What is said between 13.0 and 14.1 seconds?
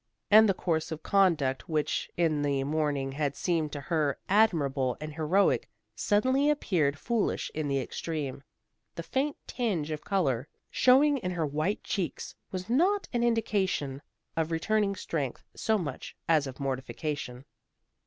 an indication